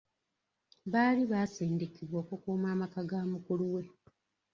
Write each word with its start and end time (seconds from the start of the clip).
Baali 0.91 1.23
baasindikibwa 1.31 2.17
okukuuma 2.23 2.67
amaka 2.75 2.99
ga 3.09 3.19
mukulu 3.31 3.65
we. 3.75 3.83